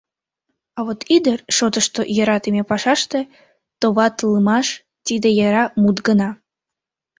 А 0.77 0.79
вот 0.87 0.99
ӱдыр 1.15 1.39
шотышто, 1.57 2.01
йӧратыме 2.15 2.63
пашаште 2.69 3.19
товатлымаш— 3.79 4.67
тиде 5.05 5.29
яра 5.47 5.65
мут 5.81 5.97
гына. 6.07 6.29